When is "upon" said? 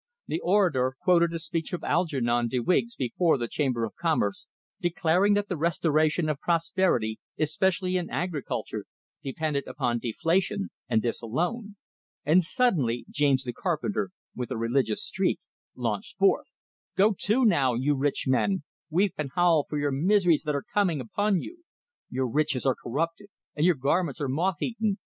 9.67-9.99, 20.99-21.41